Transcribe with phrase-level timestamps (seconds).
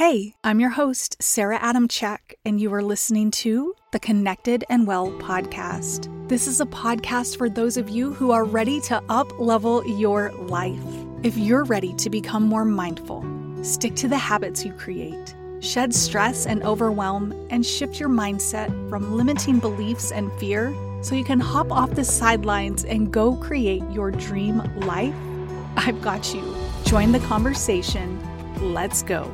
[0.00, 5.10] Hey, I'm your host, Sara Adamchak, and you are listening to the Connected and Well
[5.18, 6.08] podcast.
[6.26, 10.32] This is a podcast for those of you who are ready to up level your
[10.32, 10.80] life.
[11.22, 13.22] If you're ready to become more mindful,
[13.62, 19.18] stick to the habits you create, shed stress and overwhelm, and shift your mindset from
[19.18, 24.10] limiting beliefs and fear so you can hop off the sidelines and go create your
[24.10, 25.14] dream life,
[25.76, 26.56] I've got you.
[26.86, 28.18] Join the conversation.
[28.62, 29.30] Let's go.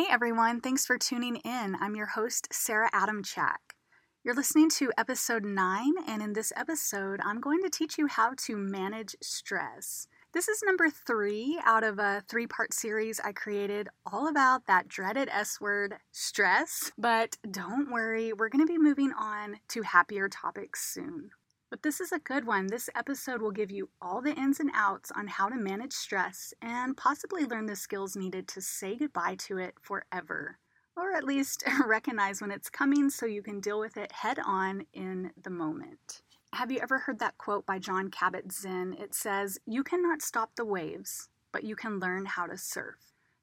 [0.00, 1.76] Hey everyone, thanks for tuning in.
[1.78, 3.76] I'm your host, Sara Adamchak.
[4.24, 8.32] You're listening to episode 9, and in this episode, I'm going to teach you how
[8.46, 10.06] to manage stress.
[10.32, 14.88] This is number three out of a three part series I created all about that
[14.88, 16.90] dreaded S word, stress.
[16.96, 21.28] But don't worry, we're going to be moving on to happier topics soon.
[21.70, 22.66] But this is a good one.
[22.66, 26.52] This episode will give you all the ins and outs on how to manage stress
[26.60, 30.58] and possibly learn the skills needed to say goodbye to it forever.
[30.96, 34.84] Or at least recognize when it's coming so you can deal with it head on
[34.92, 36.22] in the moment.
[36.54, 38.96] Have you ever heard that quote by Jon Kabat-Zinn?
[38.98, 42.96] It says, You cannot stop the waves, but you can learn how to surf.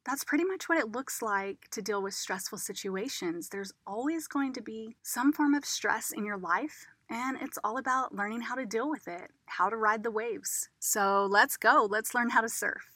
[0.05, 3.47] That's pretty much what it looks like to deal with stressful situations.
[3.47, 7.77] There's always going to be some form of stress in your life, and it's all
[7.77, 10.69] about learning how to deal with it, how to ride the waves.
[10.79, 12.91] So let's go, let's learn how to surf.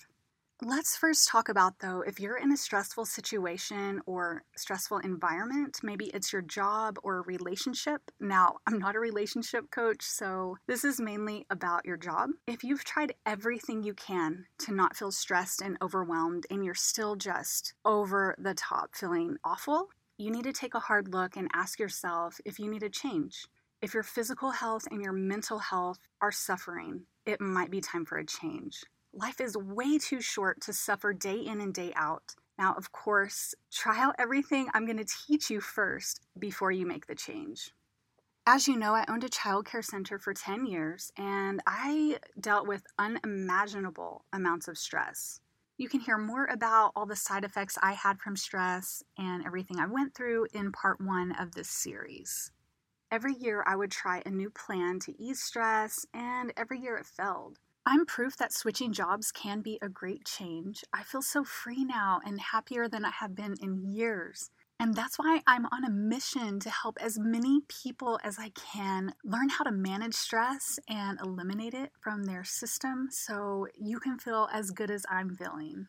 [0.63, 6.11] Let's first talk about though, if you're in a stressful situation or stressful environment, maybe
[6.13, 8.11] it's your job or a relationship.
[8.19, 12.29] Now, I'm not a relationship coach, so this is mainly about your job.
[12.45, 17.15] If you've tried everything you can to not feel stressed and overwhelmed and you're still
[17.15, 21.79] just over the top feeling awful, you need to take a hard look and ask
[21.79, 23.47] yourself if you need a change.
[23.81, 28.19] If your physical health and your mental health are suffering, it might be time for
[28.19, 28.83] a change.
[29.11, 32.35] Life is way too short to suffer day in and day out.
[32.59, 37.07] Now, of course, try out everything I'm going to teach you first before you make
[37.07, 37.71] the change.
[38.45, 42.83] As you know, I owned a childcare center for 10 years and I dealt with
[42.99, 45.39] unimaginable amounts of stress.
[45.77, 49.79] You can hear more about all the side effects I had from stress and everything
[49.79, 52.51] I went through in part one of this series.
[53.11, 57.05] Every year, I would try a new plan to ease stress, and every year it
[57.05, 57.59] failed.
[57.85, 60.85] I'm proof that switching jobs can be a great change.
[60.93, 64.49] I feel so free now and happier than I have been in years.
[64.79, 69.13] And that's why I'm on a mission to help as many people as I can
[69.25, 74.47] learn how to manage stress and eliminate it from their system so you can feel
[74.53, 75.87] as good as I'm feeling.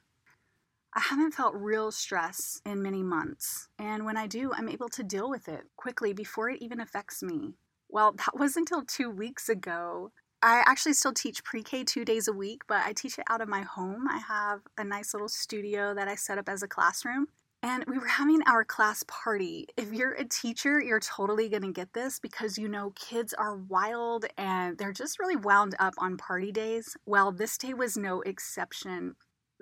[0.95, 5.03] I haven't felt real stress in many months, and when I do, I'm able to
[5.03, 7.55] deal with it quickly before it even affects me.
[7.89, 10.13] Well, that was until two weeks ago.
[10.43, 13.41] I actually still teach pre K two days a week, but I teach it out
[13.41, 14.07] of my home.
[14.11, 17.29] I have a nice little studio that I set up as a classroom.
[17.65, 19.69] And we were having our class party.
[19.77, 24.27] If you're a teacher, you're totally to get this because you know kids are wild
[24.37, 26.97] and they're just really wound up on party days.
[27.07, 29.15] Well, this day was no exception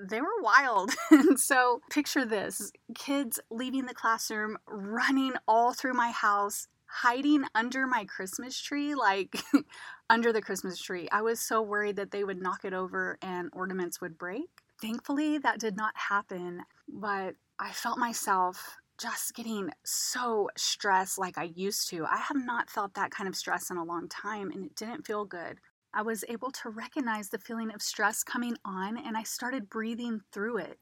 [0.08, 0.92] they were wild.
[1.10, 7.86] and so picture this kids leaving the classroom, running all through my house, hiding under
[7.86, 9.42] my Christmas tree, like
[10.10, 11.08] under the Christmas tree.
[11.12, 14.48] I was so worried that they would knock it over and ornaments would break.
[14.80, 21.44] Thankfully, that did not happen, but I felt myself just getting so stressed like I
[21.54, 22.04] used to.
[22.04, 25.06] I have not felt that kind of stress in a long time and it didn't
[25.06, 25.58] feel good.
[25.92, 30.20] I was able to recognize the feeling of stress coming on and I started breathing
[30.32, 30.78] through it.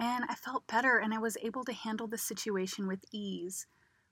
[0.00, 3.66] And I felt better and I was able to handle the situation with ease,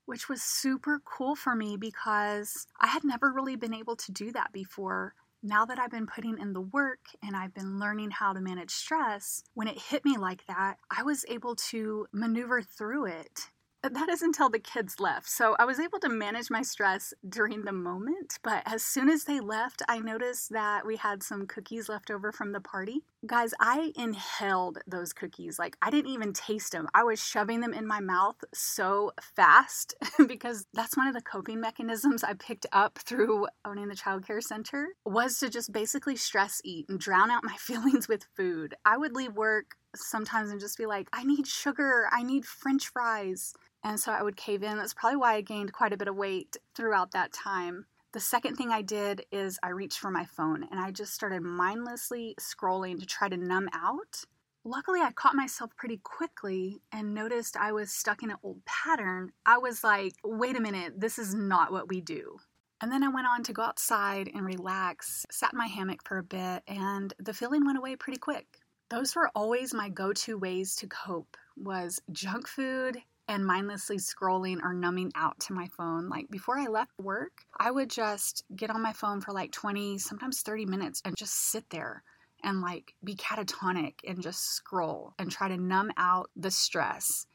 [0.05, 4.31] which was super cool for me because I had never really been able to do
[4.31, 5.15] that before.
[5.43, 8.71] Now that I've been putting in the work and I've been learning how to manage
[8.71, 13.49] stress, when it hit me like that, I was able to maneuver through it
[13.83, 15.29] that is until the kids left.
[15.29, 18.37] So I was able to manage my stress during the moment.
[18.43, 22.31] But as soon as they left, I noticed that we had some cookies left over
[22.31, 23.03] from the party.
[23.25, 25.57] Guys, I inhaled those cookies.
[25.59, 26.87] Like I didn't even taste them.
[26.93, 29.95] I was shoving them in my mouth so fast
[30.27, 34.89] because that's one of the coping mechanisms I picked up through owning the childcare center
[35.05, 38.75] was to just basically stress eat and drown out my feelings with food.
[38.85, 42.89] I would leave work sometimes and just be like, I need sugar, I need french
[42.89, 43.53] fries.
[43.83, 44.77] And so I would cave in.
[44.77, 47.85] That's probably why I gained quite a bit of weight throughout that time.
[48.13, 51.41] The second thing I did is I reached for my phone and I just started
[51.41, 54.25] mindlessly scrolling to try to numb out.
[54.63, 59.31] Luckily, I caught myself pretty quickly and noticed I was stuck in an old pattern.
[59.45, 62.37] I was like, wait a minute, this is not what we do.
[62.81, 66.17] And then I went on to go outside and relax, sat in my hammock for
[66.17, 68.45] a bit, and the feeling went away pretty quick.
[68.91, 72.97] Those were always my go-to ways to cope was junk food
[73.29, 76.09] and mindlessly scrolling or numbing out to my phone.
[76.09, 79.97] Like before I left work, I would just get on my phone for like 20,
[79.97, 82.03] sometimes 30 minutes and just sit there
[82.43, 87.27] and like be catatonic and just scroll and try to numb out the stress.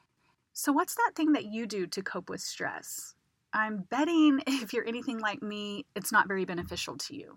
[0.52, 3.14] So, what's that thing that you do to cope with stress?
[3.54, 7.36] I'm betting if you're anything like me, it's not very beneficial to you.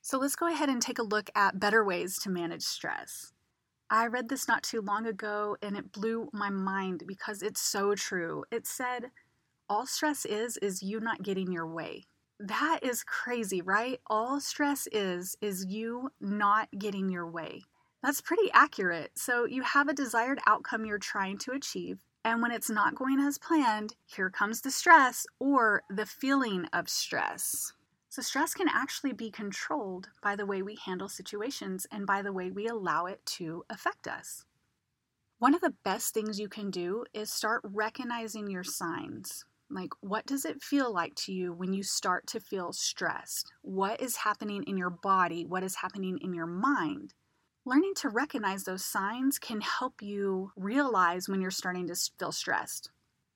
[0.00, 3.33] So, let's go ahead and take a look at better ways to manage stress.
[3.94, 7.94] I read this not too long ago and it blew my mind because it's so
[7.94, 8.44] true.
[8.50, 9.12] It said,
[9.68, 12.02] All stress is, is you not getting your way.
[12.40, 14.00] That is crazy, right?
[14.08, 17.62] All stress is, is you not getting your way.
[18.02, 19.12] That's pretty accurate.
[19.14, 22.00] So you have a desired outcome you're trying to achieve.
[22.24, 26.88] And when it's not going as planned, here comes the stress or the feeling of
[26.88, 27.72] stress.
[28.14, 32.32] So, stress can actually be controlled by the way we handle situations and by the
[32.32, 34.44] way we allow it to affect us.
[35.40, 39.44] One of the best things you can do is start recognizing your signs.
[39.68, 43.52] Like, what does it feel like to you when you start to feel stressed?
[43.62, 45.44] What is happening in your body?
[45.44, 47.14] What is happening in your mind?
[47.64, 52.92] Learning to recognize those signs can help you realize when you're starting to feel stressed.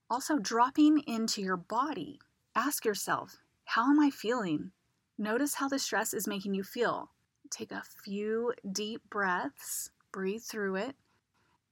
[0.09, 2.21] Also, dropping into your body.
[2.55, 4.73] Ask yourself, how am I feeling?
[5.17, 7.11] Notice how the stress is making you feel.
[7.51, 10.97] Take a few deep breaths, breathe through it,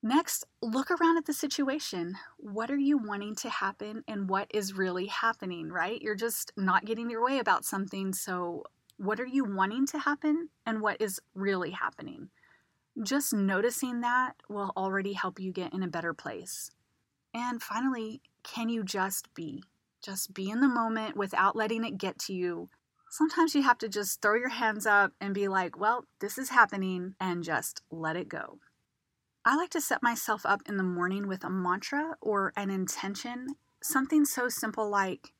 [0.06, 2.16] Next, look around at the situation.
[2.36, 6.00] What are you wanting to happen and what is really happening, right?
[6.00, 8.12] You're just not getting your way about something.
[8.12, 8.62] So,
[8.98, 12.28] what are you wanting to happen and what is really happening?
[13.02, 16.70] Just noticing that will already help you get in a better place.
[17.34, 19.64] And finally, can you just be?
[20.06, 22.68] Just be in the moment without letting it get to you.
[23.10, 26.50] Sometimes you have to just throw your hands up and be like, well, this is
[26.50, 28.60] happening, and just let it go.
[29.44, 33.56] I like to set myself up in the morning with a mantra or an intention,
[33.82, 35.32] something so simple like,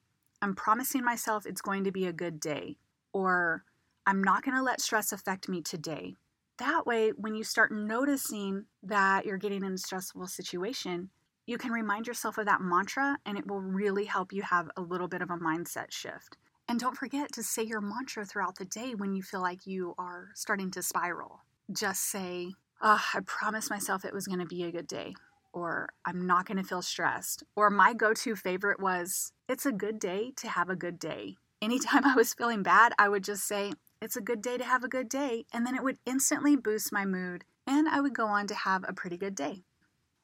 [0.42, 2.76] I'm promising myself it's going to be a good day,
[3.12, 3.62] or
[4.04, 6.16] I'm not going to let stress affect me today.
[6.58, 11.10] That way, when you start noticing that you're getting in a stressful situation,
[11.46, 14.80] you can remind yourself of that mantra and it will really help you have a
[14.80, 16.36] little bit of a mindset shift.
[16.68, 19.94] And don't forget to say your mantra throughout the day when you feel like you
[19.98, 21.40] are starting to spiral.
[21.72, 25.14] Just say, oh, I promised myself it was going to be a good day,
[25.52, 27.44] or I'm not going to feel stressed.
[27.54, 31.36] Or my go to favorite was, it's a good day to have a good day.
[31.62, 33.72] Anytime I was feeling bad, I would just say,
[34.02, 35.46] it's a good day to have a good day.
[35.52, 38.84] And then it would instantly boost my mood, and I would go on to have
[38.88, 39.62] a pretty good day.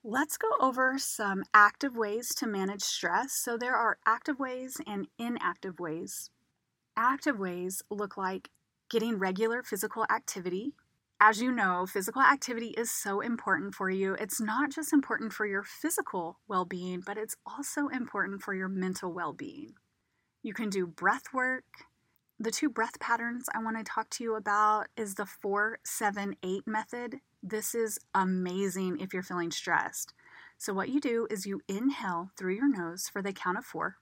[0.04, 3.32] Let's go over some active ways to manage stress.
[3.32, 6.30] So, there are active ways and inactive ways.
[6.96, 8.50] Active ways look like
[8.90, 10.74] getting regular physical activity,
[11.24, 14.14] as you know, physical activity is so important for you.
[14.14, 18.68] It's not just important for your physical well being, but it's also important for your
[18.68, 19.74] mental well being.
[20.42, 21.62] You can do breath work.
[22.40, 27.20] The two breath patterns I want to talk to you about is the 478 method.
[27.42, 30.14] This is amazing if you're feeling stressed.
[30.58, 33.96] So, what you do is you inhale through your nose for the count of four,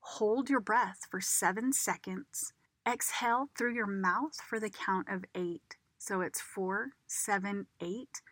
[0.00, 2.52] hold your breath for seven seconds,
[2.88, 5.76] exhale through your mouth for the count of eight.
[5.98, 8.22] So it's four, seven, eight.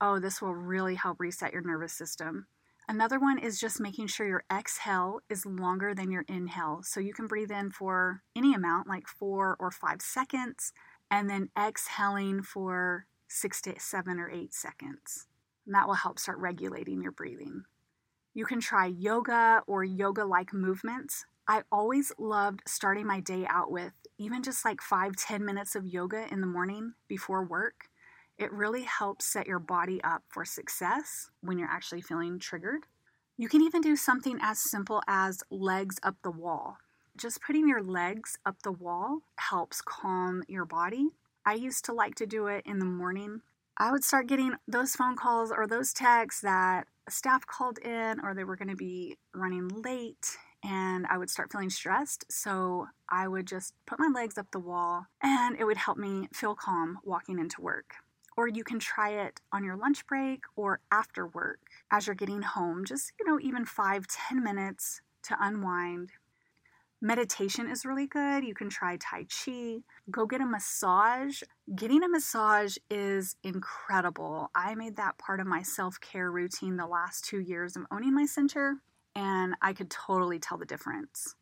[0.00, 2.46] Oh, this will really help reset your nervous system.
[2.88, 6.80] Another one is just making sure your exhale is longer than your inhale.
[6.82, 10.72] So you can breathe in for any amount, like four or five seconds,
[11.10, 15.26] and then exhaling for six to seven or eight seconds.
[15.66, 17.64] And that will help start regulating your breathing.
[18.34, 21.24] You can try yoga or yoga like movements.
[21.46, 25.86] I always loved starting my day out with even just like five, ten minutes of
[25.86, 27.88] yoga in the morning before work.
[28.38, 32.86] It really helps set your body up for success when you're actually feeling triggered.
[33.36, 36.78] You can even do something as simple as legs up the wall.
[37.16, 41.08] Just putting your legs up the wall helps calm your body.
[41.44, 43.42] I used to like to do it in the morning.
[43.76, 48.34] I would start getting those phone calls or those texts that staff called in or
[48.34, 52.24] they were going to be running late and I would start feeling stressed.
[52.30, 56.28] So I would just put my legs up the wall and it would help me
[56.32, 57.94] feel calm walking into work.
[58.36, 62.42] Or you can try it on your lunch break or after work as you're getting
[62.42, 66.10] home, just, you know, even five, ten minutes to unwind.
[67.00, 68.44] Meditation is really good.
[68.44, 69.78] You can try Tai Chi.
[70.10, 71.42] Go get a massage.
[71.76, 74.50] Getting a massage is incredible.
[74.54, 78.14] I made that part of my self care routine the last two years of owning
[78.14, 78.78] my center
[79.14, 81.34] and I could totally tell the difference.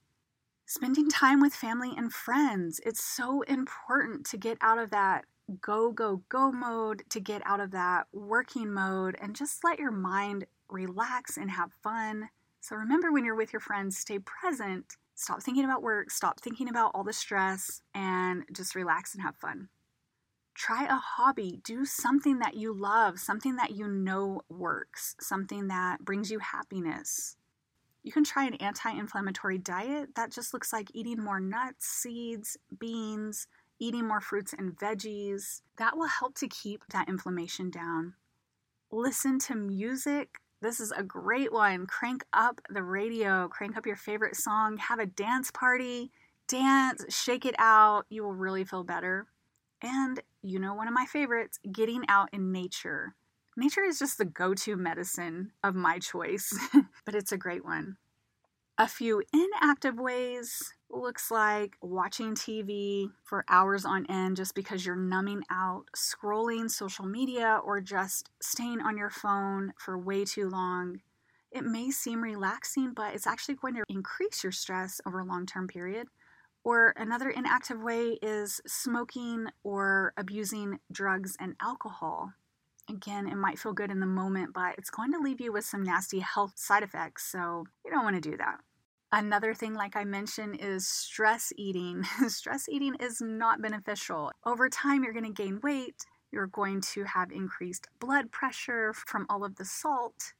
[0.66, 2.80] Spending time with family and friends.
[2.84, 5.24] It's so important to get out of that
[5.60, 9.92] go, go, go mode to get out of that working mode and just let your
[9.92, 12.28] mind relax and have fun.
[12.60, 14.96] So remember when you're with your friends, stay present.
[15.16, 19.34] Stop thinking about work, stop thinking about all the stress, and just relax and have
[19.34, 19.70] fun.
[20.54, 21.60] Try a hobby.
[21.64, 27.36] Do something that you love, something that you know works, something that brings you happiness.
[28.02, 32.58] You can try an anti inflammatory diet that just looks like eating more nuts, seeds,
[32.78, 35.62] beans, eating more fruits and veggies.
[35.78, 38.14] That will help to keep that inflammation down.
[38.90, 40.36] Listen to music.
[40.62, 41.86] This is a great one.
[41.86, 46.10] Crank up the radio, crank up your favorite song, have a dance party,
[46.48, 48.06] dance, shake it out.
[48.08, 49.26] You will really feel better.
[49.82, 53.14] And you know, one of my favorites, getting out in nature.
[53.56, 56.52] Nature is just the go to medicine of my choice,
[57.04, 57.96] but it's a great one.
[58.78, 64.96] A few inactive ways looks like watching TV for hours on end just because you're
[64.96, 71.00] numbing out, scrolling social media, or just staying on your phone for way too long.
[71.50, 75.46] It may seem relaxing, but it's actually going to increase your stress over a long
[75.46, 76.08] term period.
[76.64, 82.32] Or another inactive way is smoking or abusing drugs and alcohol.
[82.90, 85.64] Again, it might feel good in the moment, but it's going to leave you with
[85.64, 88.58] some nasty health side effects, so you don't want to do that.
[89.12, 92.04] Another thing, like I mentioned, is stress eating.
[92.28, 94.32] stress eating is not beneficial.
[94.44, 99.26] Over time, you're going to gain weight, you're going to have increased blood pressure from
[99.30, 100.34] all of the salt.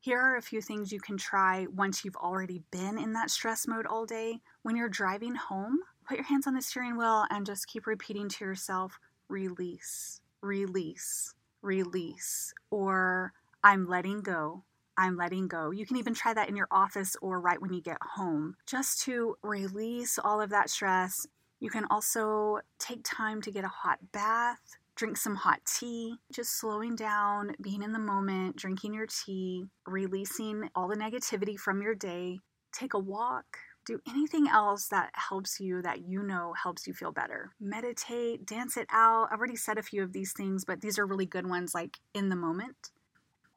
[0.00, 3.66] Here are a few things you can try once you've already been in that stress
[3.66, 4.40] mode all day.
[4.62, 8.28] When you're driving home, put your hands on the steering wheel and just keep repeating
[8.28, 14.64] to yourself, release release, release, or I'm letting go.
[14.98, 15.70] I'm letting go.
[15.70, 19.00] You can even try that in your office or right when you get home, just
[19.02, 21.26] to release all of that stress.
[21.60, 26.58] You can also take time to get a hot bath, drink some hot tea, just
[26.58, 31.94] slowing down, being in the moment, drinking your tea, releasing all the negativity from your
[31.94, 32.40] day.
[32.72, 37.12] Take a walk, do anything else that helps you that you know helps you feel
[37.12, 37.52] better.
[37.60, 39.28] Meditate, dance it out.
[39.30, 41.98] I've already said a few of these things, but these are really good ones, like
[42.14, 42.90] in the moment.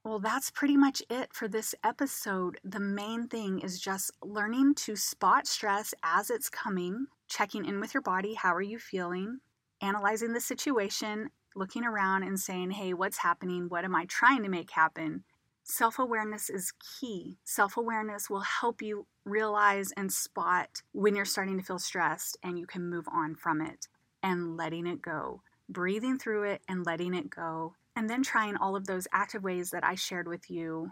[0.03, 2.59] Well, that's pretty much it for this episode.
[2.63, 7.93] The main thing is just learning to spot stress as it's coming, checking in with
[7.93, 8.33] your body.
[8.33, 9.41] How are you feeling?
[9.79, 13.69] Analyzing the situation, looking around and saying, hey, what's happening?
[13.69, 15.23] What am I trying to make happen?
[15.63, 17.37] Self awareness is key.
[17.43, 22.57] Self awareness will help you realize and spot when you're starting to feel stressed and
[22.57, 23.87] you can move on from it
[24.23, 25.43] and letting it go.
[25.69, 27.75] Breathing through it and letting it go.
[27.95, 30.91] And then trying all of those active ways that I shared with you.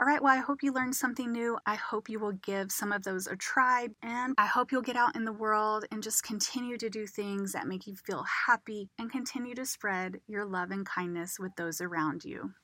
[0.00, 1.56] All right, well, I hope you learned something new.
[1.66, 3.88] I hope you will give some of those a try.
[4.02, 7.52] And I hope you'll get out in the world and just continue to do things
[7.52, 11.80] that make you feel happy and continue to spread your love and kindness with those
[11.80, 12.54] around you.